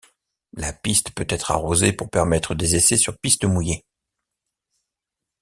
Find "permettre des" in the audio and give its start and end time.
2.09-2.73